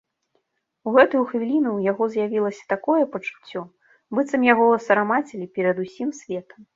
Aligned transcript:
У 0.91 0.91
гэтую 0.95 1.19
хвіліну 1.33 1.69
ў 1.73 1.79
яго 1.91 2.03
з'явілася 2.15 2.63
такое 2.73 3.03
пачуццё, 3.15 3.61
быццам 4.21 4.41
яго 4.53 4.65
асарамацілі 4.79 5.45
перад 5.59 5.77
усім 5.85 6.09
светам. 6.21 6.59